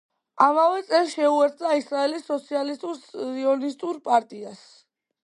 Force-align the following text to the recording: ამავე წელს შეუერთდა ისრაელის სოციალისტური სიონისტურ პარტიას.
ამავე 0.43 0.79
წელს 0.87 1.11
შეუერთდა 1.17 1.75
ისრაელის 1.81 2.25
სოციალისტური 2.31 2.99
სიონისტურ 3.11 4.01
პარტიას. 4.09 4.65